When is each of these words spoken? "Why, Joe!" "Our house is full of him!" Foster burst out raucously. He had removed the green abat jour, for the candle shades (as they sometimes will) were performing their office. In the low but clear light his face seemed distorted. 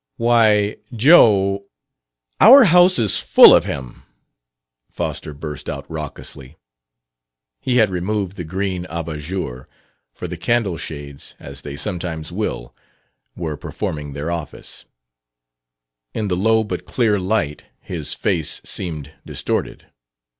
"Why, 0.17 0.77
Joe!" 0.95 1.65
"Our 2.41 2.63
house 2.63 2.97
is 2.97 3.17
full 3.19 3.53
of 3.53 3.65
him!" 3.65 4.01
Foster 4.91 5.31
burst 5.31 5.69
out 5.69 5.85
raucously. 5.91 6.55
He 7.59 7.77
had 7.77 7.91
removed 7.91 8.35
the 8.35 8.43
green 8.43 8.85
abat 8.89 9.19
jour, 9.19 9.67
for 10.11 10.27
the 10.27 10.37
candle 10.37 10.77
shades 10.77 11.35
(as 11.39 11.61
they 11.61 11.75
sometimes 11.75 12.31
will) 12.31 12.75
were 13.35 13.55
performing 13.57 14.13
their 14.13 14.31
office. 14.31 14.85
In 16.15 16.29
the 16.29 16.35
low 16.35 16.63
but 16.63 16.85
clear 16.85 17.19
light 17.19 17.65
his 17.79 18.15
face 18.15 18.59
seemed 18.65 19.13
distorted. 19.23 19.85